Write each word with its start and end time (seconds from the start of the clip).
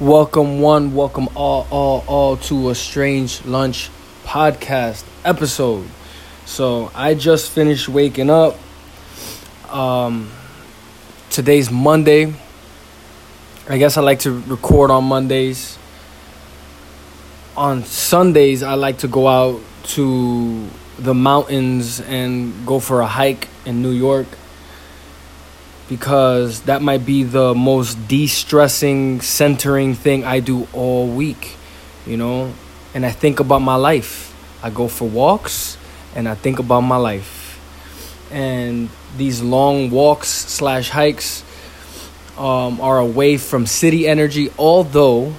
Welcome 0.00 0.62
one, 0.62 0.94
welcome 0.94 1.28
all, 1.34 1.66
all, 1.70 2.02
all 2.06 2.36
to 2.38 2.70
a 2.70 2.74
strange 2.74 3.44
lunch 3.44 3.90
podcast 4.24 5.04
episode. 5.26 5.86
So 6.46 6.90
I 6.94 7.12
just 7.12 7.50
finished 7.50 7.86
waking 7.86 8.30
up. 8.30 8.56
Um, 9.68 10.30
today's 11.28 11.70
Monday. 11.70 12.32
I 13.68 13.76
guess 13.76 13.98
I 13.98 14.00
like 14.00 14.20
to 14.20 14.40
record 14.40 14.90
on 14.90 15.04
Mondays. 15.04 15.76
On 17.54 17.84
Sundays, 17.84 18.62
I 18.62 18.76
like 18.76 18.96
to 19.00 19.06
go 19.06 19.28
out 19.28 19.60
to 19.88 20.66
the 20.98 21.12
mountains 21.12 22.00
and 22.00 22.66
go 22.66 22.80
for 22.80 23.02
a 23.02 23.06
hike 23.06 23.48
in 23.66 23.82
New 23.82 23.92
York 23.92 24.28
because 25.90 26.62
that 26.62 26.80
might 26.80 27.04
be 27.04 27.22
the 27.22 27.54
most 27.54 28.08
de-stressing 28.08 29.20
centering 29.20 29.94
thing 29.94 30.24
I 30.24 30.40
do 30.40 30.66
all 30.72 31.06
week 31.06 31.58
you 32.06 32.16
know? 32.16 32.52
And 32.94 33.06
I 33.06 33.10
think 33.10 33.40
about 33.40 33.60
my 33.60 33.76
life. 33.76 34.34
I 34.62 34.70
go 34.70 34.88
for 34.88 35.08
walks 35.08 35.78
and 36.14 36.28
I 36.28 36.34
think 36.34 36.58
about 36.58 36.80
my 36.80 36.96
life. 36.96 37.58
And 38.30 38.90
these 39.16 39.42
long 39.42 39.90
walks 39.90 40.28
slash 40.28 40.90
hikes 40.90 41.44
um, 42.36 42.80
are 42.80 42.98
away 42.98 43.36
from 43.36 43.66
city 43.66 44.08
energy 44.08 44.50
although 44.56 45.34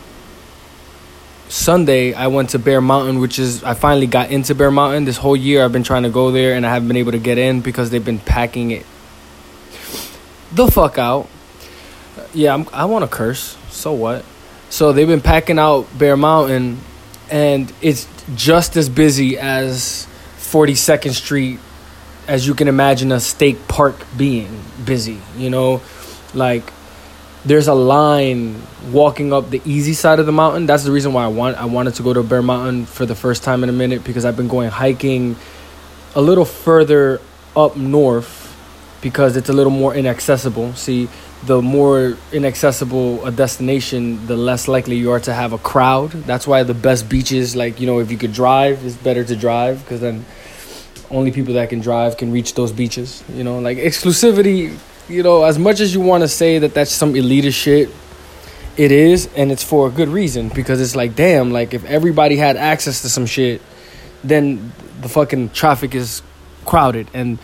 Sunday 1.48 2.14
I 2.14 2.28
went 2.28 2.52
to 2.52 2.60
Bear 2.60 2.80
Mountain 2.80 3.20
which 3.20 3.40
is 3.40 3.64
I 3.64 3.74
finally 3.74 4.08
got 4.08 4.30
into 4.30 4.54
Bear 4.54 4.72
Mountain. 4.72 5.06
This 5.06 5.18
whole 5.18 5.36
year 5.36 5.64
I've 5.64 5.72
been 5.72 5.84
trying 5.84 6.04
to 6.04 6.10
go 6.10 6.32
there 6.32 6.54
and 6.54 6.66
I 6.66 6.74
haven't 6.74 6.88
been 6.88 6.98
able 6.98 7.14
to 7.14 7.20
get 7.20 7.38
in 7.38 7.62
because 7.62 7.90
they've 7.90 8.04
been 8.04 8.20
packing 8.20 8.72
it 8.72 8.86
the 10.54 10.68
fuck 10.68 10.98
out. 10.98 11.28
Yeah, 12.34 12.54
I'm, 12.54 12.68
I 12.74 12.86
want 12.86 13.04
to 13.04 13.16
curse. 13.16 13.58
So 13.70 13.94
what? 13.94 14.26
So 14.70 14.94
they've 14.94 15.08
been 15.08 15.22
packing 15.22 15.60
out 15.60 15.88
Bear 15.98 16.16
Mountain, 16.16 16.80
and 17.30 17.72
it's 17.82 18.08
just 18.36 18.78
as 18.78 18.90
busy 18.90 19.38
as 19.38 20.08
42nd 20.38 21.12
Street 21.12 21.60
as 22.28 22.48
you 22.48 22.54
can 22.54 22.68
imagine 22.68 23.12
a 23.12 23.20
state 23.20 23.68
park 23.68 23.96
being 24.16 24.62
busy. 24.86 25.20
You 25.36 25.50
know, 25.50 25.82
like 26.34 26.72
there's 27.44 27.68
a 27.68 27.74
line 27.74 28.62
walking 28.92 29.34
up 29.34 29.50
the 29.50 29.62
easy 29.66 29.94
side 29.94 30.20
of 30.20 30.26
the 30.26 30.32
mountain. 30.32 30.66
That's 30.66 30.84
the 30.84 30.92
reason 30.92 31.14
why 31.14 31.26
I 31.26 31.28
want 31.28 31.58
I 31.58 31.66
wanted 31.66 31.96
to 31.96 32.04
go 32.04 32.14
to 32.14 32.24
Bear 32.24 32.42
Mountain 32.42 32.86
for 32.86 33.06
the 33.06 33.16
first 33.16 33.44
time 33.44 33.64
in 33.64 33.70
a 33.70 33.74
minute 33.74 34.04
because 34.04 34.26
I've 34.26 34.38
been 34.38 34.48
going 34.48 34.70
hiking 34.70 35.36
a 36.16 36.22
little 36.22 36.46
further 36.46 37.20
up 37.56 37.76
north 37.76 38.41
because 39.02 39.36
it's 39.36 39.50
a 39.50 39.54
little 39.54 39.72
more 39.72 39.94
inaccessible. 39.96 40.74
See, 40.74 41.10
the 41.44 41.62
more 41.62 42.18
inaccessible 42.32 43.26
a 43.26 43.32
destination, 43.32 44.26
the 44.28 44.38
less 44.38 44.68
likely 44.68 44.96
you 44.98 45.12
are 45.12 45.20
to 45.22 45.34
have 45.34 45.54
a 45.54 45.58
crowd. 45.58 46.12
That's 46.12 46.46
why 46.46 46.64
the 46.64 46.74
best 46.76 47.10
beaches, 47.10 47.56
like, 47.56 47.80
you 47.80 47.88
know, 47.88 48.00
if 48.00 48.12
you 48.12 48.18
could 48.18 48.34
drive, 48.34 48.86
it's 48.86 48.96
better 48.96 49.24
to 49.24 49.36
drive 49.36 49.80
because 49.84 50.02
then 50.02 50.26
only 51.10 51.32
people 51.32 51.56
that 51.56 51.70
can 51.70 51.80
drive 51.80 52.18
can 52.18 52.32
reach 52.32 52.54
those 52.54 52.72
beaches. 52.72 53.24
You 53.34 53.44
know, 53.44 53.60
like 53.60 53.78
exclusivity, 53.78 54.78
you 55.10 55.24
know, 55.24 55.44
as 55.44 55.58
much 55.58 55.80
as 55.80 55.94
you 55.94 56.02
want 56.02 56.22
to 56.22 56.28
say 56.28 56.60
that 56.60 56.74
that's 56.74 56.92
some 56.92 57.14
elitist 57.14 57.56
shit, 57.56 57.90
it 58.78 58.92
is, 58.92 59.28
and 59.36 59.52
it's 59.52 59.64
for 59.64 59.88
a 59.88 59.92
good 59.92 60.08
reason 60.08 60.50
because 60.50 60.80
it's 60.80 60.96
like, 60.96 61.16
damn, 61.16 61.52
like 61.52 61.74
if 61.74 61.84
everybody 61.86 62.38
had 62.38 62.56
access 62.56 63.02
to 63.02 63.10
some 63.10 63.26
shit, 63.26 63.62
then 64.24 64.72
the 65.02 65.10
fucking 65.10 65.50
traffic 65.50 65.96
is 65.96 66.22
crowded 66.66 67.08
and 67.14 67.40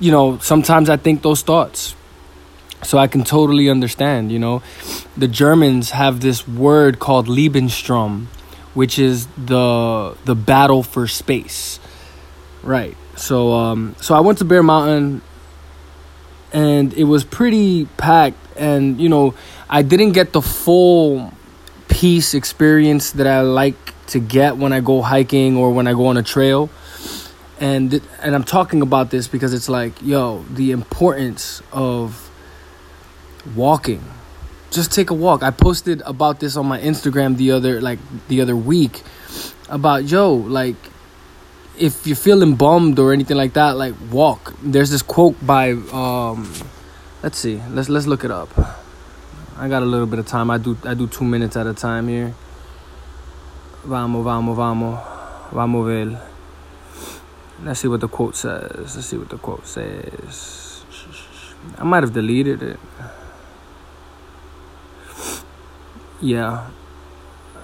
you 0.00 0.10
know, 0.10 0.38
sometimes 0.38 0.90
I 0.90 0.96
think 0.96 1.22
those 1.22 1.42
thoughts. 1.42 1.94
So 2.82 2.96
I 2.96 3.06
can 3.08 3.24
totally 3.24 3.68
understand, 3.68 4.32
you 4.32 4.38
know. 4.38 4.62
The 5.16 5.28
Germans 5.28 5.90
have 5.90 6.20
this 6.20 6.48
word 6.48 6.98
called 6.98 7.28
Lebensraum, 7.28 8.26
which 8.72 8.98
is 8.98 9.26
the 9.36 10.16
the 10.24 10.34
battle 10.34 10.82
for 10.82 11.06
space. 11.06 11.78
Right. 12.62 12.96
So 13.16 13.52
um 13.52 13.94
so 14.00 14.14
I 14.14 14.20
went 14.20 14.38
to 14.38 14.46
Bear 14.46 14.62
Mountain 14.62 15.20
and 16.54 16.94
it 16.94 17.04
was 17.04 17.22
pretty 17.22 17.84
packed 17.98 18.38
and 18.56 18.98
you 18.98 19.10
know, 19.10 19.34
I 19.68 19.82
didn't 19.82 20.12
get 20.12 20.32
the 20.32 20.40
full 20.40 21.34
peace 21.88 22.32
experience 22.32 23.12
that 23.12 23.26
I 23.26 23.42
like 23.42 23.76
to 24.06 24.20
get 24.20 24.56
when 24.56 24.72
I 24.72 24.80
go 24.80 25.02
hiking 25.02 25.58
or 25.58 25.70
when 25.70 25.86
I 25.86 25.92
go 25.92 26.06
on 26.06 26.16
a 26.16 26.22
trail 26.22 26.70
and 27.60 28.00
and 28.22 28.34
I'm 28.34 28.44
talking 28.44 28.80
about 28.80 29.10
this 29.10 29.28
because 29.28 29.52
it's 29.52 29.68
like, 29.68 30.00
yo, 30.02 30.44
the 30.50 30.72
importance 30.72 31.62
of 31.72 32.30
walking. 33.54 34.02
Just 34.70 34.92
take 34.92 35.10
a 35.10 35.14
walk. 35.14 35.42
I 35.42 35.50
posted 35.50 36.00
about 36.02 36.40
this 36.40 36.56
on 36.56 36.66
my 36.66 36.80
Instagram 36.80 37.36
the 37.36 37.50
other 37.52 37.80
like 37.80 37.98
the 38.28 38.40
other 38.40 38.56
week 38.56 39.02
about 39.68 40.04
yo, 40.04 40.32
like 40.32 40.76
if 41.78 42.06
you're 42.06 42.16
feeling 42.16 42.54
bummed 42.54 42.98
or 42.98 43.12
anything 43.12 43.36
like 43.36 43.52
that, 43.54 43.76
like 43.76 43.94
walk. 44.10 44.54
There's 44.62 44.90
this 44.90 45.02
quote 45.02 45.36
by 45.44 45.72
um 45.92 46.50
let's 47.22 47.38
see. 47.38 47.60
Let's 47.68 47.88
let's 47.88 48.06
look 48.06 48.24
it 48.24 48.30
up. 48.30 48.48
I 49.58 49.68
got 49.68 49.82
a 49.82 49.86
little 49.86 50.06
bit 50.06 50.18
of 50.18 50.26
time. 50.26 50.50
I 50.50 50.56
do 50.56 50.78
I 50.84 50.94
do 50.94 51.06
2 51.06 51.24
minutes 51.24 51.56
at 51.56 51.66
a 51.66 51.74
time 51.74 52.08
here. 52.08 52.34
Vamos, 53.84 54.24
vamos, 54.24 54.56
vamos. 54.56 54.98
Vamos 55.52 55.86
ver. 55.86 56.29
Let's 57.62 57.80
see 57.80 57.88
what 57.88 58.00
the 58.00 58.08
quote 58.08 58.36
says. 58.36 58.96
Let's 58.96 59.06
see 59.06 59.18
what 59.18 59.28
the 59.28 59.36
quote 59.36 59.66
says. 59.66 60.82
I 61.78 61.84
might 61.84 62.02
have 62.02 62.12
deleted 62.12 62.62
it. 62.62 62.80
Yeah. 66.20 66.70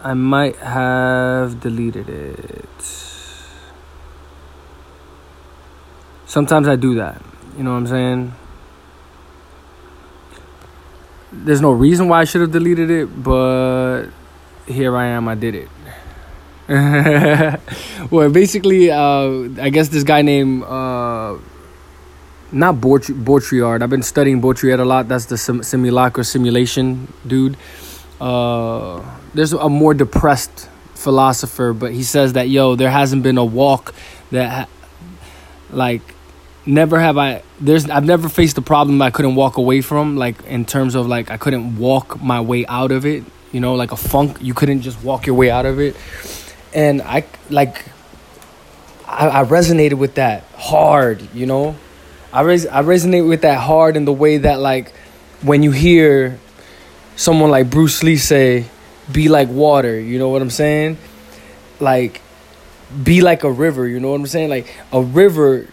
I 0.02 0.14
might 0.14 0.56
have 0.56 1.60
deleted 1.60 2.08
it. 2.08 2.68
Sometimes 6.26 6.68
I 6.68 6.76
do 6.76 6.94
that. 6.96 7.22
You 7.56 7.64
know 7.64 7.72
what 7.72 7.78
I'm 7.78 7.86
saying? 7.86 8.34
There's 11.32 11.62
no 11.62 11.72
reason 11.72 12.08
why 12.08 12.20
I 12.20 12.24
should 12.24 12.42
have 12.42 12.52
deleted 12.52 12.90
it, 12.90 13.22
but 13.22 14.08
here 14.66 14.96
I 14.96 15.06
am, 15.06 15.28
I 15.28 15.34
did 15.34 15.54
it. 15.54 15.68
well, 16.68 18.28
basically, 18.28 18.90
uh, 18.90 19.48
I 19.60 19.70
guess 19.70 19.88
this 19.88 20.02
guy 20.02 20.22
named 20.22 20.64
uh, 20.64 21.38
not 22.50 22.76
Baudrillard. 22.76 23.82
I've 23.82 23.90
been 23.90 24.02
studying 24.02 24.42
Baudrillard 24.42 24.80
a 24.80 24.84
lot. 24.84 25.06
That's 25.06 25.26
the 25.26 25.38
sim- 25.38 25.62
simulacra 25.62 26.24
simulation 26.24 27.12
dude. 27.24 27.56
Uh, 28.20 29.00
there's 29.32 29.52
a 29.52 29.68
more 29.68 29.94
depressed 29.94 30.68
philosopher, 30.94 31.72
but 31.72 31.92
he 31.92 32.02
says 32.02 32.32
that 32.32 32.48
yo, 32.48 32.74
there 32.74 32.90
hasn't 32.90 33.22
been 33.22 33.38
a 33.38 33.44
walk 33.44 33.94
that, 34.32 34.50
ha- 34.50 34.68
like, 35.70 36.02
never 36.64 36.98
have 36.98 37.16
I. 37.16 37.44
There's 37.60 37.88
I've 37.88 38.04
never 38.04 38.28
faced 38.28 38.58
a 38.58 38.62
problem 38.62 39.00
I 39.02 39.10
couldn't 39.10 39.36
walk 39.36 39.56
away 39.56 39.82
from. 39.82 40.16
Like 40.16 40.42
in 40.46 40.64
terms 40.64 40.96
of 40.96 41.06
like 41.06 41.30
I 41.30 41.36
couldn't 41.36 41.78
walk 41.78 42.20
my 42.20 42.40
way 42.40 42.66
out 42.66 42.90
of 42.90 43.06
it. 43.06 43.22
You 43.52 43.60
know, 43.60 43.76
like 43.76 43.92
a 43.92 43.96
funk, 43.96 44.38
you 44.40 44.52
couldn't 44.52 44.80
just 44.80 45.00
walk 45.04 45.26
your 45.26 45.36
way 45.36 45.48
out 45.48 45.64
of 45.64 45.78
it 45.78 45.94
and 46.74 47.02
I 47.02 47.24
like 47.50 47.84
I, 49.06 49.28
I 49.28 49.44
resonated 49.44 49.94
with 49.94 50.16
that 50.16 50.44
hard, 50.56 51.26
you 51.34 51.46
know. 51.46 51.76
I 52.32 52.42
res- 52.42 52.66
I 52.66 52.82
resonate 52.82 53.26
with 53.26 53.42
that 53.42 53.58
hard 53.58 53.96
in 53.96 54.04
the 54.04 54.12
way 54.12 54.38
that 54.38 54.60
like 54.60 54.92
when 55.42 55.62
you 55.62 55.70
hear 55.70 56.38
someone 57.14 57.50
like 57.50 57.70
Bruce 57.70 58.02
Lee 58.02 58.16
say, 58.16 58.66
"Be 59.10 59.28
like 59.28 59.48
water," 59.48 59.98
you 59.98 60.18
know 60.18 60.28
what 60.28 60.42
I'm 60.42 60.50
saying? 60.50 60.98
Like, 61.80 62.20
be 63.02 63.20
like 63.20 63.44
a 63.44 63.50
river. 63.50 63.86
You 63.86 64.00
know 64.00 64.10
what 64.10 64.20
I'm 64.20 64.26
saying? 64.26 64.50
Like 64.50 64.66
a 64.92 65.00
river 65.00 65.68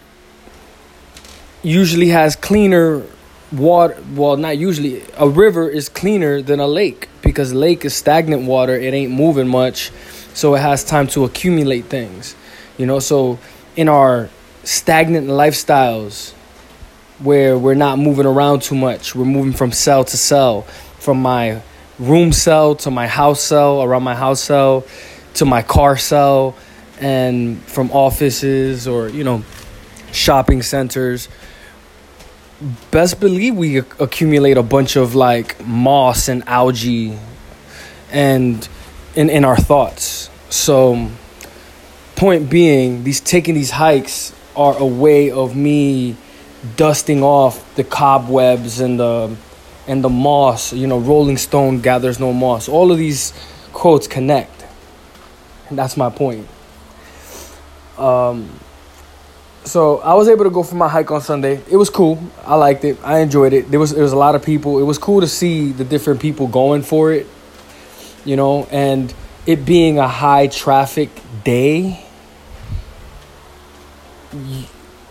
usually 1.62 2.08
has 2.08 2.36
cleaner 2.36 3.02
water. 3.52 4.02
Well, 4.14 4.36
not 4.36 4.56
usually. 4.56 5.02
A 5.18 5.28
river 5.28 5.68
is 5.68 5.88
cleaner 5.88 6.40
than 6.40 6.60
a 6.60 6.66
lake 6.66 7.08
because 7.20 7.52
lake 7.52 7.84
is 7.84 7.94
stagnant 7.94 8.42
water. 8.46 8.74
It 8.74 8.94
ain't 8.94 9.12
moving 9.12 9.48
much 9.48 9.90
so 10.34 10.54
it 10.54 10.60
has 10.60 10.84
time 10.84 11.06
to 11.06 11.24
accumulate 11.24 11.86
things 11.86 12.36
you 12.76 12.86
know? 12.86 12.98
So 12.98 13.38
in 13.76 13.88
our 13.88 14.28
stagnant 14.64 15.28
lifestyles 15.28 16.32
where 17.20 17.56
we're 17.56 17.74
not 17.74 17.98
moving 17.98 18.26
around 18.26 18.62
too 18.62 18.74
much 18.74 19.14
we're 19.14 19.24
moving 19.24 19.52
from 19.52 19.70
cell 19.70 20.04
to 20.04 20.16
cell 20.16 20.62
from 20.98 21.20
my 21.20 21.62
room 21.98 22.32
cell 22.32 22.74
to 22.74 22.90
my 22.90 23.06
house 23.06 23.40
cell 23.40 23.82
around 23.82 24.02
my 24.02 24.14
house 24.14 24.40
cell 24.40 24.84
to 25.34 25.44
my 25.44 25.62
car 25.62 25.96
cell 25.96 26.56
and 27.00 27.60
from 27.64 27.90
offices 27.90 28.88
or 28.88 29.08
you 29.08 29.24
know 29.24 29.44
shopping 30.12 30.62
centers. 30.62 31.28
Best 32.90 33.20
believe 33.20 33.56
we 33.56 33.78
accumulate 33.78 34.56
a 34.56 34.62
bunch 34.62 34.96
of 34.96 35.14
like 35.14 35.64
moss 35.66 36.28
and 36.28 36.46
algae 36.48 37.18
and 38.10 38.68
in, 39.16 39.30
in 39.30 39.44
our 39.44 39.56
thoughts. 39.56 40.30
So, 40.50 41.10
point 42.16 42.50
being, 42.50 43.04
these 43.04 43.20
taking 43.20 43.54
these 43.54 43.70
hikes 43.70 44.34
are 44.56 44.76
a 44.76 44.86
way 44.86 45.30
of 45.30 45.56
me 45.56 46.16
dusting 46.76 47.22
off 47.22 47.74
the 47.74 47.84
cobwebs 47.84 48.80
and 48.80 48.98
the 48.98 49.36
and 49.86 50.02
the 50.02 50.08
moss, 50.08 50.72
you 50.72 50.86
know, 50.86 50.98
Rolling 50.98 51.36
Stone 51.36 51.80
gathers 51.80 52.18
no 52.18 52.32
moss. 52.32 52.68
All 52.68 52.90
of 52.90 52.96
these 52.96 53.34
quotes 53.74 54.06
connect. 54.06 54.64
And 55.68 55.78
that's 55.78 55.96
my 55.96 56.08
point. 56.08 56.48
Um, 57.98 58.48
so 59.64 59.98
I 59.98 60.14
was 60.14 60.28
able 60.28 60.44
to 60.44 60.50
go 60.50 60.62
for 60.62 60.74
my 60.74 60.88
hike 60.88 61.10
on 61.10 61.20
Sunday. 61.20 61.60
It 61.70 61.76
was 61.76 61.90
cool. 61.90 62.22
I 62.44 62.54
liked 62.54 62.84
it. 62.84 62.98
I 63.02 63.18
enjoyed 63.18 63.52
it. 63.52 63.70
There 63.70 63.80
was 63.80 63.92
it 63.92 64.00
was 64.00 64.12
a 64.12 64.16
lot 64.16 64.34
of 64.34 64.42
people. 64.42 64.78
It 64.78 64.84
was 64.84 64.98
cool 64.98 65.20
to 65.20 65.26
see 65.26 65.72
the 65.72 65.84
different 65.84 66.20
people 66.20 66.46
going 66.46 66.82
for 66.82 67.12
it. 67.12 67.26
You 68.24 68.36
know, 68.36 68.66
and 68.70 69.12
it 69.46 69.64
being 69.64 69.98
a 69.98 70.08
high 70.08 70.46
traffic 70.46 71.10
day, 71.44 72.04
you, 74.32 74.64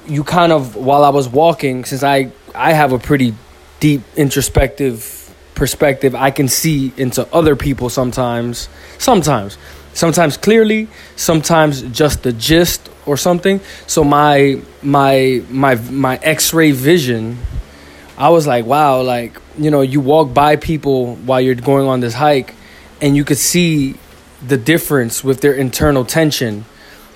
you 0.07 0.23
kind 0.23 0.51
of 0.51 0.75
while 0.75 1.03
I 1.03 1.09
was 1.09 1.29
walking, 1.29 1.85
since 1.85 2.03
I 2.03 2.31
I 2.55 2.73
have 2.73 2.91
a 2.91 2.99
pretty 2.99 3.35
deep 3.79 4.01
introspective 4.15 5.19
perspective, 5.55 6.15
I 6.15 6.31
can 6.31 6.47
see 6.47 6.91
into 6.97 7.27
other 7.33 7.55
people 7.55 7.89
sometimes. 7.89 8.69
Sometimes. 8.97 9.57
Sometimes 9.93 10.37
clearly, 10.37 10.87
sometimes 11.15 11.83
just 11.83 12.23
the 12.23 12.33
gist 12.33 12.89
or 13.05 13.15
something. 13.15 13.61
So 13.85 14.03
my 14.03 14.59
my 14.81 15.43
my 15.49 15.75
my 15.75 16.17
x-ray 16.23 16.71
vision 16.71 17.37
I 18.17 18.29
was 18.29 18.45
like, 18.45 18.65
wow, 18.65 19.01
like, 19.01 19.39
you 19.57 19.71
know, 19.71 19.81
you 19.81 19.99
walk 19.99 20.33
by 20.33 20.55
people 20.55 21.15
while 21.15 21.41
you're 21.41 21.55
going 21.55 21.87
on 21.87 21.99
this 21.99 22.13
hike 22.13 22.53
and 23.03 23.17
you 23.17 23.25
could 23.25 23.37
see 23.37 23.95
the 24.47 24.55
difference 24.55 25.25
with 25.25 25.41
their 25.41 25.53
internal 25.53 26.05
tension 26.05 26.63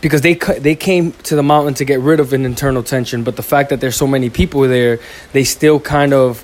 because 0.01 0.21
they 0.21 0.33
they 0.33 0.75
came 0.75 1.13
to 1.23 1.35
the 1.35 1.41
mountain 1.41 1.73
to 1.75 1.85
get 1.85 2.01
rid 2.01 2.19
of 2.19 2.33
an 2.33 2.45
internal 2.45 2.83
tension, 2.83 3.23
but 3.23 3.37
the 3.37 3.41
fact 3.41 3.69
that 3.69 3.79
there's 3.79 3.95
so 3.95 4.05
many 4.05 4.29
people 4.29 4.61
there, 4.61 4.99
they 5.31 5.45
still 5.45 5.79
kind 5.79 6.13
of 6.13 6.43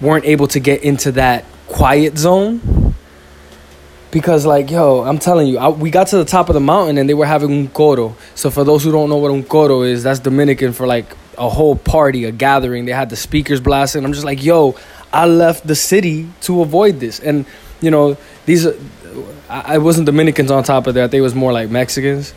weren't 0.00 0.24
able 0.24 0.46
to 0.46 0.60
get 0.60 0.82
into 0.82 1.12
that 1.12 1.44
quiet 1.66 2.16
zone. 2.16 2.94
Because 4.12 4.46
like 4.46 4.70
yo, 4.70 5.02
I'm 5.02 5.18
telling 5.18 5.48
you, 5.48 5.58
I, 5.58 5.68
we 5.68 5.90
got 5.90 6.06
to 6.08 6.18
the 6.18 6.24
top 6.24 6.48
of 6.48 6.54
the 6.54 6.60
mountain 6.60 6.96
and 6.96 7.08
they 7.08 7.14
were 7.14 7.26
having 7.26 7.50
un 7.50 7.68
coro. 7.68 8.16
So 8.36 8.50
for 8.50 8.62
those 8.62 8.84
who 8.84 8.92
don't 8.92 9.10
know 9.10 9.16
what 9.16 9.32
un 9.32 9.42
coro 9.42 9.82
is, 9.82 10.04
that's 10.04 10.20
Dominican 10.20 10.72
for 10.72 10.86
like 10.86 11.16
a 11.36 11.48
whole 11.48 11.74
party, 11.74 12.24
a 12.24 12.32
gathering. 12.32 12.84
They 12.86 12.92
had 12.92 13.10
the 13.10 13.16
speakers 13.16 13.60
blasting. 13.60 14.04
I'm 14.04 14.12
just 14.12 14.24
like, 14.24 14.42
yo, 14.44 14.76
I 15.12 15.26
left 15.26 15.66
the 15.66 15.74
city 15.74 16.28
to 16.42 16.62
avoid 16.62 17.00
this, 17.00 17.20
and 17.20 17.44
you 17.80 17.90
know 17.90 18.16
these. 18.46 18.66
I, 19.48 19.74
I 19.74 19.78
wasn't 19.78 20.06
Dominicans 20.06 20.50
on 20.50 20.62
top 20.62 20.86
of 20.86 20.94
that. 20.94 21.10
They 21.10 21.20
was 21.20 21.34
more 21.34 21.52
like 21.52 21.70
Mexicans, 21.70 22.32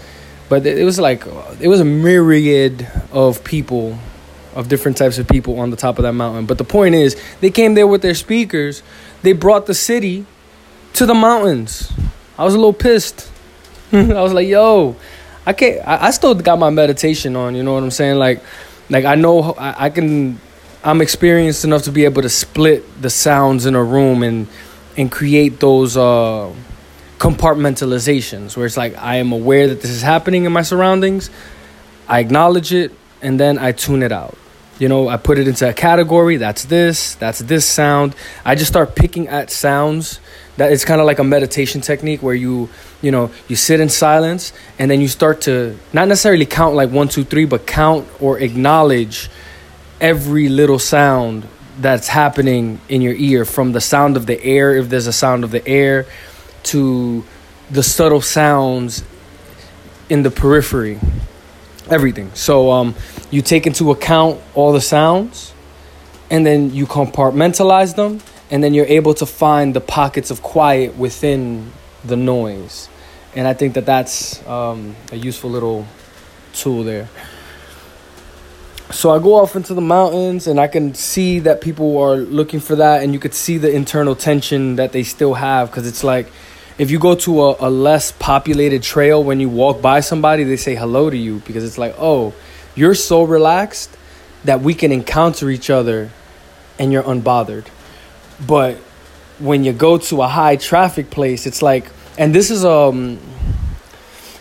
but 0.49 0.65
it 0.65 0.83
was 0.83 0.99
like 0.99 1.25
it 1.59 1.67
was 1.67 1.79
a 1.79 1.85
myriad 1.85 2.87
of 3.11 3.43
people 3.43 3.97
of 4.55 4.69
different 4.69 4.97
types 4.97 5.17
of 5.17 5.27
people 5.27 5.59
on 5.59 5.69
the 5.69 5.75
top 5.75 5.97
of 5.97 6.03
that 6.03 6.13
mountain. 6.13 6.45
But 6.45 6.57
the 6.57 6.63
point 6.63 6.95
is, 6.95 7.19
they 7.41 7.51
came 7.51 7.73
there 7.73 7.87
with 7.87 8.01
their 8.01 8.13
speakers. 8.13 8.83
They 9.21 9.33
brought 9.33 9.65
the 9.65 9.73
city 9.73 10.25
to 10.93 11.05
the 11.05 11.13
mountains. 11.13 11.91
I 12.37 12.43
was 12.43 12.53
a 12.53 12.57
little 12.57 12.73
pissed. 12.73 13.29
I 13.91 14.21
was 14.21 14.33
like, 14.33 14.47
yo, 14.47 14.95
I 15.45 15.53
can't. 15.53 15.87
I, 15.87 16.07
I, 16.07 16.11
still 16.11 16.33
got 16.35 16.57
my 16.59 16.69
meditation 16.69 17.35
on. 17.35 17.55
You 17.55 17.63
know 17.63 17.73
what 17.73 17.83
I'm 17.83 17.91
saying? 17.91 18.17
Like, 18.17 18.43
like 18.89 19.05
I 19.05 19.15
know 19.15 19.53
I, 19.53 19.85
I 19.85 19.89
can. 19.89 20.39
I'm 20.85 21.01
experienced 21.01 21.63
enough 21.63 21.83
to 21.83 21.91
be 21.91 22.03
able 22.03 22.23
to 22.23 22.29
split 22.29 23.01
the 23.01 23.09
sounds 23.09 23.65
in 23.65 23.75
a 23.75 23.83
room 23.83 24.21
and 24.21 24.47
and 24.97 25.11
create 25.11 25.59
those 25.59 25.95
uh, 25.95 26.53
compartmentalizations 27.19 28.57
where 28.57 28.65
it's 28.65 28.75
like 28.75 28.95
I 28.97 29.15
am 29.15 29.31
aware 29.31 29.69
that 29.69 29.81
this 29.81 29.91
is 29.91 30.01
happening 30.01 30.43
in 30.43 30.51
my 30.51 30.61
surroundings. 30.61 31.29
I 32.07 32.19
acknowledge 32.19 32.73
it 32.73 32.91
and 33.21 33.39
then 33.39 33.57
I 33.57 33.71
tune 33.71 34.03
it 34.03 34.11
out. 34.11 34.37
You 34.77 34.89
know, 34.89 35.07
I 35.07 35.15
put 35.15 35.37
it 35.37 35.47
into 35.47 35.69
a 35.69 35.73
category. 35.73 36.35
That's 36.35 36.65
this. 36.65 37.15
That's 37.15 37.39
this 37.39 37.65
sound. 37.65 38.13
I 38.43 38.55
just 38.55 38.69
start 38.69 38.95
picking 38.95 39.29
at 39.29 39.51
sounds. 39.51 40.19
That 40.57 40.71
it's 40.73 40.83
kind 40.83 40.99
of 40.99 41.07
like 41.07 41.19
a 41.19 41.23
meditation 41.23 41.79
technique 41.79 42.21
where 42.21 42.35
you, 42.35 42.69
you 43.01 43.09
know, 43.09 43.31
you 43.47 43.55
sit 43.55 43.79
in 43.79 43.87
silence 43.87 44.51
and 44.77 44.91
then 44.91 44.99
you 44.99 45.07
start 45.07 45.41
to 45.41 45.77
not 45.93 46.07
necessarily 46.09 46.45
count 46.45 46.75
like 46.75 46.89
one, 46.91 47.07
two, 47.07 47.23
three, 47.23 47.45
but 47.45 47.65
count 47.65 48.07
or 48.19 48.37
acknowledge 48.39 49.29
every 50.03 50.49
little 50.49 50.77
sound 50.77 51.47
that's 51.79 52.09
happening 52.09 52.79
in 52.89 53.01
your 53.01 53.15
ear 53.15 53.45
from 53.45 53.71
the 53.71 53.81
sound 53.81 54.17
of 54.17 54.25
the 54.25 54.43
air, 54.43 54.75
if 54.75 54.89
there's 54.89 55.07
a 55.07 55.13
sound 55.13 55.43
of 55.43 55.49
the 55.49 55.65
air, 55.67 56.05
to 56.61 57.23
the 57.71 57.81
subtle 57.81 58.21
sounds 58.21 59.03
in 60.09 60.21
the 60.21 60.29
periphery 60.29 60.99
everything. 61.89 62.31
So 62.33 62.71
um, 62.71 62.95
you 63.31 63.41
take 63.41 63.67
into 63.67 63.91
account 63.91 64.41
all 64.53 64.73
the 64.73 64.81
sounds, 64.81 65.53
and 66.29 66.45
then 66.45 66.73
you 66.73 66.85
compartmentalize 66.85 67.95
them, 67.95 68.21
and 68.51 68.63
then 68.63 68.73
you're 68.73 68.85
able 68.85 69.13
to 69.15 69.25
find 69.25 69.73
the 69.73 69.81
pockets 69.81 70.31
of 70.31 70.41
quiet 70.41 70.97
within 70.97 71.71
the 72.03 72.15
noise. 72.15 72.89
And 73.35 73.47
I 73.47 73.53
think 73.53 73.73
that 73.73 73.85
that's 73.85 74.45
um, 74.47 74.95
a 75.11 75.15
useful 75.15 75.49
little 75.49 75.87
tool 76.53 76.83
there. 76.83 77.09
So 78.93 79.09
I 79.09 79.17
go 79.17 79.33
off 79.33 79.55
into 79.55 79.73
the 79.73 79.81
mountains, 79.81 80.45
and 80.45 80.59
I 80.59 80.67
can 80.67 80.93
see 80.93 81.39
that 81.39 81.61
people 81.61 81.97
are 81.97 82.15
looking 82.15 82.59
for 82.59 82.75
that, 82.75 83.03
and 83.03 83.11
you 83.11 83.19
could 83.19 83.33
see 83.33 83.57
the 83.57 83.71
internal 83.71 84.15
tension 84.15 84.75
that 84.75 84.91
they 84.91 85.03
still 85.03 85.33
have 85.33 85.71
because 85.71 85.87
it's 85.87 86.03
like 86.03 86.27
if 86.77 86.91
you 86.91 86.99
go 86.99 87.15
to 87.15 87.41
a, 87.41 87.55
a 87.67 87.69
less 87.69 88.11
populated 88.11 88.83
trail 88.83 89.23
when 89.23 89.39
you 89.39 89.49
walk 89.49 89.81
by 89.81 89.99
somebody 89.99 90.43
they 90.43 90.57
say 90.57 90.75
hello 90.75 91.09
to 91.09 91.17
you 91.17 91.39
because 91.45 91.63
it's 91.63 91.77
like 91.77 91.95
oh 91.97 92.33
you're 92.75 92.95
so 92.95 93.23
relaxed 93.23 93.95
that 94.43 94.61
we 94.61 94.73
can 94.73 94.91
encounter 94.91 95.49
each 95.49 95.69
other 95.69 96.09
and 96.79 96.91
you're 96.91 97.03
unbothered. 97.03 97.65
But 98.45 98.77
when 99.39 99.63
you 99.63 99.73
go 99.73 99.97
to 99.97 100.21
a 100.21 100.27
high 100.27 100.55
traffic 100.55 101.09
place 101.09 101.45
it's 101.45 101.61
like 101.61 101.85
and 102.17 102.33
this 102.33 102.51
is 102.51 102.63
um 102.63 103.19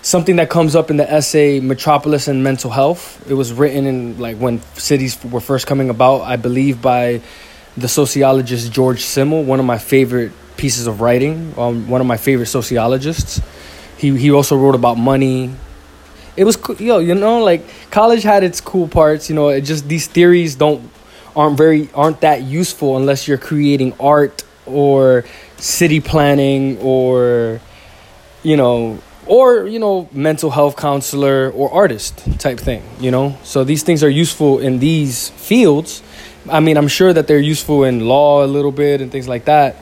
something 0.02 0.36
that 0.36 0.50
comes 0.50 0.76
up 0.76 0.90
in 0.90 0.96
the 0.96 1.10
essay 1.10 1.60
metropolis 1.60 2.28
and 2.28 2.42
mental 2.42 2.70
health 2.70 3.24
it 3.30 3.34
was 3.34 3.52
written 3.52 3.86
in 3.86 4.18
like 4.18 4.36
when 4.36 4.60
cities 4.74 5.22
were 5.24 5.40
first 5.40 5.66
coming 5.66 5.88
about 5.90 6.22
i 6.22 6.36
believe 6.36 6.82
by 6.82 7.20
the 7.76 7.88
sociologist 7.88 8.72
george 8.72 9.02
simmel 9.02 9.44
one 9.44 9.60
of 9.60 9.64
my 9.64 9.78
favorite 9.78 10.32
pieces 10.56 10.86
of 10.86 11.00
writing. 11.00 11.52
Um, 11.56 11.88
one 11.88 12.00
of 12.00 12.06
my 12.06 12.16
favorite 12.16 12.46
sociologists. 12.46 13.40
He 13.98 14.16
he 14.16 14.30
also 14.30 14.56
wrote 14.56 14.74
about 14.74 14.96
money. 14.96 15.54
It 16.36 16.44
was 16.44 16.56
cool, 16.56 16.76
yo, 16.76 16.98
you 16.98 17.14
know, 17.14 17.42
like 17.42 17.62
college 17.90 18.22
had 18.22 18.42
its 18.42 18.60
cool 18.60 18.88
parts. 18.88 19.28
You 19.28 19.34
know, 19.34 19.48
it 19.48 19.62
just 19.62 19.88
these 19.88 20.06
theories 20.06 20.54
don't 20.54 20.90
aren't 21.34 21.56
very 21.56 21.90
aren't 21.94 22.20
that 22.20 22.42
useful 22.42 22.96
unless 22.96 23.26
you're 23.26 23.38
creating 23.38 23.94
art 23.98 24.44
or 24.66 25.24
city 25.56 26.00
planning 26.00 26.78
or 26.78 27.60
you 28.42 28.56
know 28.56 28.98
or 29.26 29.66
you 29.66 29.78
know 29.78 30.08
mental 30.12 30.50
health 30.50 30.76
counselor 30.76 31.50
or 31.50 31.72
artist 31.72 32.18
type 32.38 32.58
thing 32.58 32.82
you 33.00 33.10
know? 33.10 33.36
So 33.44 33.64
these 33.64 33.82
things 33.82 34.02
are 34.02 34.10
useful 34.10 34.58
in 34.58 34.78
these 34.78 35.30
fields. 35.30 36.02
I 36.50 36.60
mean 36.60 36.76
i'm 36.76 36.88
sure 36.88 37.12
that 37.12 37.26
they're 37.26 37.38
useful 37.38 37.84
in 37.84 38.06
law 38.06 38.44
a 38.44 38.48
little 38.48 38.72
bit 38.72 39.00
and 39.00 39.12
things 39.12 39.28
like 39.28 39.44
that 39.44 39.76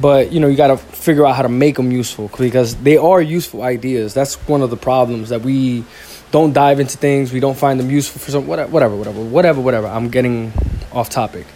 but 0.00 0.32
you 0.32 0.40
know 0.40 0.48
you 0.48 0.56
got 0.56 0.68
to 0.68 0.76
figure 0.76 1.26
out 1.26 1.36
how 1.36 1.42
to 1.42 1.48
make 1.48 1.76
them 1.76 1.90
useful 1.90 2.30
because 2.38 2.76
they 2.76 2.96
are 2.96 3.20
useful 3.20 3.62
ideas. 3.62 4.14
That's 4.14 4.34
one 4.48 4.62
of 4.62 4.70
the 4.70 4.76
problems 4.76 5.30
that 5.30 5.42
we 5.42 5.84
don't 6.30 6.52
dive 6.52 6.80
into 6.80 6.96
things. 6.96 7.32
We 7.32 7.40
don't 7.40 7.56
find 7.56 7.80
them 7.80 7.90
useful 7.90 8.20
for 8.20 8.30
some 8.30 8.46
whatever 8.46 8.70
whatever 8.70 8.96
whatever 8.96 9.20
whatever 9.20 9.60
whatever. 9.60 9.86
I'm 9.86 10.08
getting 10.08 10.52
off 10.92 11.10
topic. 11.10 11.46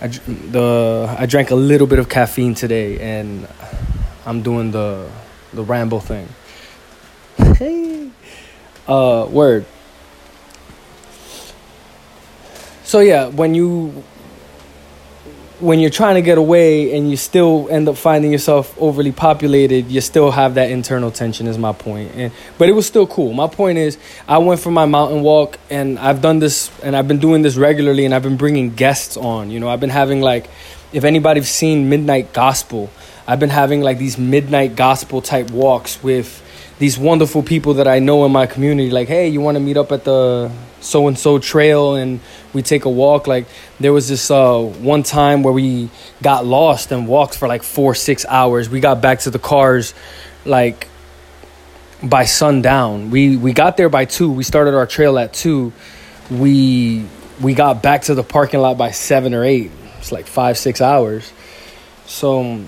I, 0.00 0.08
the 0.08 1.14
I 1.18 1.26
drank 1.26 1.50
a 1.50 1.54
little 1.54 1.86
bit 1.86 1.98
of 1.98 2.08
caffeine 2.08 2.54
today 2.54 2.98
and 2.98 3.48
i'm 4.26 4.42
doing 4.42 4.70
the 4.70 5.08
the 5.54 5.62
ramble 5.62 6.00
thing 6.00 6.28
hey 7.56 8.10
uh 8.88 9.26
word 9.30 9.64
so 12.82 13.00
yeah 13.00 13.28
when 13.28 13.54
you 13.54 14.04
when 15.60 15.78
you're 15.78 15.90
trying 15.90 16.16
to 16.16 16.22
get 16.22 16.36
away 16.36 16.96
and 16.96 17.10
you 17.10 17.16
still 17.16 17.68
end 17.70 17.88
up 17.88 17.96
finding 17.96 18.32
yourself 18.32 18.76
overly 18.78 19.12
populated, 19.12 19.90
you 19.90 20.00
still 20.00 20.30
have 20.30 20.54
that 20.54 20.70
internal 20.70 21.10
tension. 21.10 21.46
Is 21.46 21.58
my 21.58 21.72
point. 21.72 22.12
And 22.14 22.32
but 22.58 22.68
it 22.68 22.72
was 22.72 22.86
still 22.86 23.06
cool. 23.06 23.32
My 23.32 23.46
point 23.46 23.78
is, 23.78 23.98
I 24.28 24.38
went 24.38 24.60
for 24.60 24.70
my 24.70 24.84
mountain 24.84 25.22
walk, 25.22 25.58
and 25.70 25.98
I've 25.98 26.20
done 26.20 26.38
this, 26.38 26.70
and 26.82 26.96
I've 26.96 27.08
been 27.08 27.18
doing 27.18 27.42
this 27.42 27.56
regularly, 27.56 28.04
and 28.04 28.14
I've 28.14 28.22
been 28.22 28.36
bringing 28.36 28.74
guests 28.74 29.16
on. 29.16 29.50
You 29.50 29.60
know, 29.60 29.68
I've 29.68 29.80
been 29.80 29.90
having 29.90 30.20
like, 30.20 30.50
if 30.92 31.04
anybody's 31.04 31.48
seen 31.48 31.88
Midnight 31.88 32.32
Gospel, 32.32 32.90
I've 33.26 33.40
been 33.40 33.50
having 33.50 33.80
like 33.80 33.98
these 33.98 34.18
midnight 34.18 34.76
gospel 34.76 35.22
type 35.22 35.50
walks 35.50 36.02
with 36.02 36.42
these 36.78 36.98
wonderful 36.98 37.42
people 37.42 37.74
that 37.74 37.88
I 37.88 37.98
know 37.98 38.24
in 38.26 38.32
my 38.32 38.46
community. 38.46 38.90
Like, 38.90 39.08
hey, 39.08 39.28
you 39.28 39.40
want 39.40 39.56
to 39.56 39.60
meet 39.60 39.76
up 39.76 39.92
at 39.92 40.04
the 40.04 40.50
so 40.80 41.08
and 41.08 41.18
so 41.18 41.38
trail 41.38 41.94
and 41.94 42.20
we 42.52 42.62
take 42.62 42.84
a 42.84 42.90
walk? 42.90 43.26
Like 43.26 43.46
there 43.80 43.92
was 43.92 44.08
this 44.08 44.30
uh, 44.30 44.60
one 44.60 45.02
time 45.02 45.42
where 45.42 45.54
we 45.54 45.88
got 46.22 46.44
lost 46.44 46.92
and 46.92 47.08
walked 47.08 47.36
for 47.36 47.48
like 47.48 47.62
four 47.62 47.94
six 47.94 48.26
hours. 48.26 48.68
We 48.68 48.80
got 48.80 49.00
back 49.00 49.20
to 49.20 49.30
the 49.30 49.38
cars 49.38 49.94
like 50.44 50.88
by 52.02 52.24
sundown. 52.24 53.10
We 53.10 53.36
we 53.36 53.52
got 53.52 53.76
there 53.76 53.88
by 53.88 54.04
two. 54.04 54.30
We 54.30 54.44
started 54.44 54.74
our 54.74 54.86
trail 54.86 55.18
at 55.18 55.32
two. 55.32 55.72
We 56.30 57.06
we 57.40 57.54
got 57.54 57.82
back 57.82 58.02
to 58.02 58.14
the 58.14 58.22
parking 58.22 58.60
lot 58.60 58.78
by 58.78 58.90
seven 58.90 59.34
or 59.34 59.44
eight. 59.44 59.70
It's 59.98 60.12
like 60.12 60.26
five, 60.26 60.58
six 60.58 60.80
hours. 60.80 61.32
So, 62.06 62.60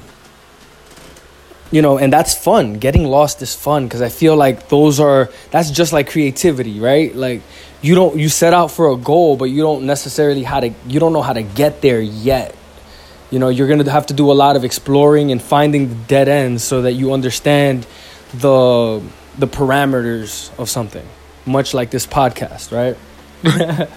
you 1.70 1.82
know, 1.82 1.98
and 1.98 2.12
that's 2.12 2.34
fun. 2.34 2.74
Getting 2.74 3.04
lost 3.04 3.42
is 3.42 3.54
fun 3.54 3.84
because 3.86 4.02
I 4.02 4.08
feel 4.08 4.36
like 4.36 4.68
those 4.68 5.00
are, 5.00 5.30
that's 5.50 5.70
just 5.70 5.92
like 5.92 6.08
creativity, 6.10 6.78
right? 6.78 7.14
Like, 7.14 7.42
you 7.82 7.94
don't, 7.94 8.16
you 8.16 8.28
set 8.28 8.54
out 8.54 8.70
for 8.70 8.90
a 8.90 8.96
goal, 8.96 9.36
but 9.36 9.46
you 9.46 9.62
don't 9.62 9.84
necessarily 9.84 10.42
how 10.42 10.60
to, 10.60 10.72
you 10.86 11.00
don't 11.00 11.12
know 11.12 11.22
how 11.22 11.32
to 11.32 11.42
get 11.42 11.82
there 11.82 12.00
yet. 12.00 12.54
You 13.30 13.38
know, 13.38 13.48
you're 13.48 13.66
to 13.76 13.90
have 13.90 14.06
to 14.06 14.14
do 14.14 14.30
a 14.30 14.34
lot 14.34 14.56
of 14.56 14.64
exploring 14.64 15.32
and 15.32 15.42
finding 15.42 15.88
the 15.88 15.94
dead 16.06 16.28
ends 16.28 16.62
so 16.62 16.82
that 16.82 16.92
you 16.92 17.12
understand 17.12 17.86
the, 18.32 19.02
the 19.36 19.48
parameters 19.48 20.56
of 20.58 20.70
something, 20.70 21.06
much 21.44 21.74
like 21.74 21.90
this 21.90 22.06
podcast, 22.06 22.70
right? 22.70 22.96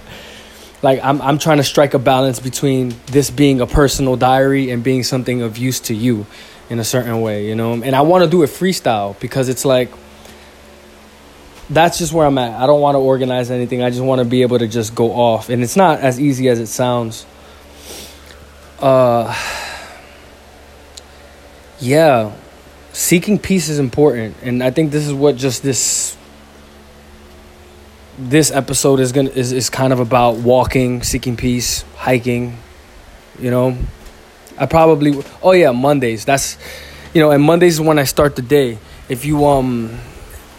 like 0.81 0.99
I'm 1.03 1.21
I'm 1.21 1.37
trying 1.37 1.57
to 1.57 1.63
strike 1.63 1.93
a 1.93 1.99
balance 1.99 2.39
between 2.39 2.93
this 3.07 3.29
being 3.29 3.61
a 3.61 3.67
personal 3.67 4.15
diary 4.15 4.71
and 4.71 4.83
being 4.83 5.03
something 5.03 5.41
of 5.41 5.57
use 5.57 5.79
to 5.81 5.95
you 5.95 6.25
in 6.69 6.79
a 6.79 6.83
certain 6.83 7.21
way, 7.21 7.47
you 7.47 7.55
know? 7.55 7.73
And 7.73 7.95
I 7.95 8.01
want 8.01 8.23
to 8.23 8.29
do 8.29 8.43
it 8.43 8.47
freestyle 8.47 9.19
because 9.19 9.49
it's 9.49 9.65
like 9.65 9.89
that's 11.69 11.99
just 11.99 12.13
where 12.13 12.25
I'm 12.25 12.37
at. 12.37 12.59
I 12.59 12.65
don't 12.65 12.81
want 12.81 12.95
to 12.95 12.99
organize 12.99 13.51
anything. 13.51 13.83
I 13.83 13.89
just 13.89 14.01
want 14.01 14.19
to 14.19 14.25
be 14.25 14.41
able 14.41 14.59
to 14.59 14.67
just 14.67 14.95
go 14.95 15.11
off. 15.11 15.49
And 15.49 15.61
it's 15.61 15.75
not 15.75 15.99
as 15.99 16.19
easy 16.19 16.49
as 16.49 16.59
it 16.59 16.67
sounds. 16.67 17.25
Uh 18.79 19.35
yeah, 21.81 22.33
seeking 22.91 23.39
peace 23.39 23.69
is 23.69 23.79
important 23.79 24.35
and 24.41 24.61
I 24.63 24.71
think 24.71 24.91
this 24.91 25.05
is 25.05 25.13
what 25.13 25.37
just 25.37 25.63
this 25.63 26.17
this 28.17 28.51
episode 28.51 28.99
is 28.99 29.11
gonna 29.11 29.29
is, 29.29 29.51
is 29.51 29.69
kind 29.69 29.93
of 29.93 29.99
about 29.99 30.37
walking, 30.37 31.03
seeking 31.03 31.37
peace, 31.37 31.83
hiking. 31.95 32.57
You 33.39 33.51
know, 33.51 33.77
I 34.59 34.65
probably 34.65 35.23
oh 35.41 35.53
yeah 35.53 35.71
Mondays. 35.71 36.25
That's 36.25 36.57
you 37.13 37.21
know, 37.21 37.31
and 37.31 37.41
Mondays 37.41 37.75
is 37.75 37.81
when 37.81 37.97
I 37.97 38.03
start 38.03 38.35
the 38.35 38.41
day. 38.41 38.77
If 39.07 39.25
you 39.25 39.45
um 39.45 39.97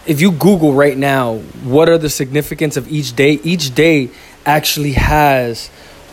if 0.05 0.19
you 0.19 0.31
Google 0.31 0.73
right 0.73 0.97
now, 0.97 1.37
what 1.63 1.87
are 1.87 1.97
the 1.97 2.09
significance 2.09 2.75
of 2.75 2.91
each 2.91 3.15
day? 3.15 3.39
Each 3.43 3.73
day 3.73 4.09
actually 4.45 4.93
has 4.93 5.69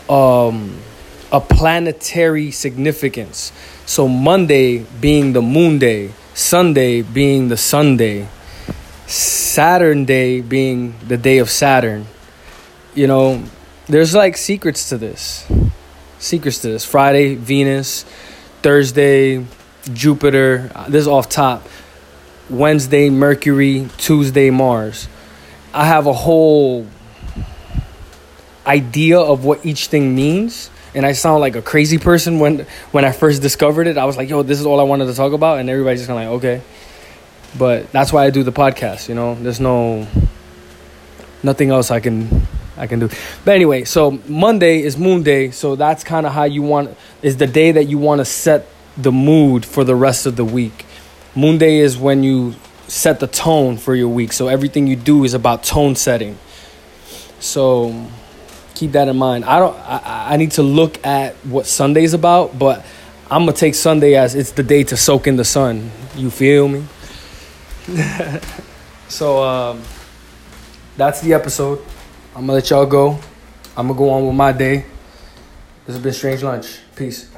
um 0.07 0.77
a 1.31 1.41
planetary 1.41 2.51
significance. 2.51 3.51
So 3.85 4.07
Monday 4.07 4.85
being 5.01 5.33
the 5.33 5.41
moon 5.41 5.79
day, 5.79 6.11
Sunday 6.33 7.01
being 7.01 7.49
the 7.49 7.57
Sunday, 7.57 8.27
Saturn 9.07 10.05
Day 10.05 10.41
being 10.41 10.93
the 11.07 11.17
day 11.17 11.39
of 11.39 11.49
Saturn, 11.49 12.05
you 12.93 13.07
know, 13.07 13.43
there's 13.87 14.13
like 14.13 14.37
secrets 14.37 14.89
to 14.89 14.97
this. 14.97 15.47
Secrets 16.19 16.59
to 16.59 16.67
this. 16.67 16.85
Friday, 16.85 17.35
Venus. 17.35 18.03
Thursday, 18.61 19.45
Jupiter. 19.93 20.69
Uh, 20.75 20.89
this 20.89 21.01
is 21.01 21.07
off 21.07 21.29
top. 21.29 21.65
Wednesday, 22.49 23.09
Mercury. 23.09 23.87
Tuesday, 23.97 24.49
Mars. 24.49 25.07
I 25.73 25.85
have 25.85 26.07
a 26.07 26.13
whole 26.13 26.85
idea 28.67 29.17
of 29.17 29.45
what 29.45 29.65
each 29.65 29.87
thing 29.87 30.13
means. 30.13 30.69
And 30.93 31.05
I 31.05 31.13
sound 31.13 31.39
like 31.39 31.55
a 31.55 31.61
crazy 31.61 31.97
person 31.97 32.39
when 32.39 32.65
when 32.91 33.05
I 33.05 33.11
first 33.11 33.41
discovered 33.41 33.87
it. 33.87 33.97
I 33.97 34.05
was 34.05 34.17
like, 34.17 34.29
"Yo, 34.29 34.43
this 34.43 34.59
is 34.59 34.65
all 34.65 34.79
I 34.79 34.83
wanted 34.83 35.05
to 35.05 35.13
talk 35.13 35.33
about," 35.33 35.59
and 35.59 35.69
everybody's 35.69 36.01
just 36.01 36.09
kind 36.09 36.27
of 36.27 36.31
like, 36.31 36.37
"Okay." 36.39 36.61
But 37.57 37.91
that's 37.91 38.11
why 38.11 38.25
I 38.25 38.29
do 38.31 38.43
the 38.43 38.51
podcast, 38.51 39.07
you 39.07 39.15
know. 39.15 39.35
There's 39.35 39.59
no 39.59 40.07
nothing 41.43 41.69
else 41.69 41.91
I 41.91 41.99
can 41.99 42.47
I 42.79 42.87
can 42.87 42.99
do. 42.99 43.09
But 43.43 43.55
anyway, 43.55 43.83
so 43.83 44.11
Monday 44.27 44.81
is 44.81 44.97
moon 44.97 45.21
day, 45.21 45.51
so 45.51 45.75
that's 45.75 46.03
kind 46.03 46.25
of 46.25 46.31
how 46.31 46.45
you 46.45 46.61
want 46.61 46.97
is 47.21 47.37
the 47.37 47.45
day 47.47 47.73
that 47.73 47.83
you 47.85 47.97
want 47.97 48.19
to 48.19 48.25
set 48.25 48.65
the 48.97 49.11
mood 49.11 49.65
for 49.65 49.83
the 49.83 49.95
rest 49.95 50.25
of 50.25 50.37
the 50.37 50.45
week. 50.45 50.85
Moon 51.35 51.57
day 51.57 51.79
is 51.79 51.97
when 51.97 52.23
you 52.23 52.55
set 52.87 53.19
the 53.19 53.27
tone 53.27 53.77
for 53.77 53.93
your 53.93 54.07
week. 54.07 54.31
So 54.31 54.47
everything 54.47 54.87
you 54.87 54.95
do 54.95 55.25
is 55.25 55.33
about 55.33 55.63
tone 55.63 55.95
setting. 55.95 56.37
So 57.39 58.07
keep 58.75 58.93
that 58.93 59.09
in 59.09 59.17
mind. 59.17 59.45
I 59.45 59.59
don't 59.59 59.77
I, 59.79 60.33
I 60.33 60.37
need 60.37 60.51
to 60.51 60.63
look 60.63 61.05
at 61.05 61.35
what 61.45 61.65
Sunday's 61.65 62.13
about, 62.13 62.57
but 62.57 62.85
I'm 63.29 63.41
gonna 63.41 63.53
take 63.53 63.75
Sunday 63.75 64.15
as 64.15 64.35
it's 64.35 64.51
the 64.51 64.63
day 64.63 64.83
to 64.85 64.97
soak 64.97 65.27
in 65.27 65.35
the 65.35 65.45
sun. 65.45 65.91
You 66.15 66.29
feel 66.29 66.67
me? 66.67 66.85
so 69.07 69.43
um, 69.43 69.81
that's 70.97 71.21
the 71.21 71.33
episode. 71.33 71.79
I'm 72.35 72.41
gonna 72.41 72.53
let 72.53 72.69
y'all 72.69 72.85
go. 72.85 73.19
I'm 73.75 73.87
gonna 73.87 73.97
go 73.97 74.09
on 74.11 74.27
with 74.27 74.35
my 74.35 74.51
day. 74.51 74.85
This 75.85 75.95
has 75.95 75.99
been 75.99 76.13
Strange 76.13 76.43
Lunch. 76.43 76.79
Peace. 76.95 77.29